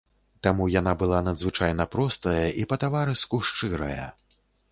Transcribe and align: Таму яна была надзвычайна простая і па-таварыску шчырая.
Таму 0.45 0.63
яна 0.79 0.93
была 1.01 1.19
надзвычайна 1.27 1.85
простая 1.97 2.43
і 2.63 2.67
па-таварыску 2.73 3.43
шчырая. 3.51 4.09